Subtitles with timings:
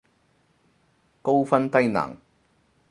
[1.21, 2.17] 高分低能